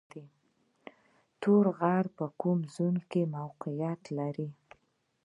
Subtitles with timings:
[1.41, 4.49] تور غر په کوم زون کې موقعیت لري؟